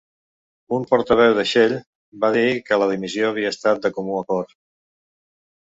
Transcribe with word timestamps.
Un 0.77 0.87
portaveu 0.91 1.35
de 1.39 1.45
Shell 1.51 1.75
va 2.25 2.31
dir 2.37 2.47
que 2.71 2.81
la 2.85 2.89
dimissió 2.95 3.29
havia 3.29 3.55
estat 3.57 3.87
de 3.87 3.95
comú 4.01 4.19
acord. 4.25 4.59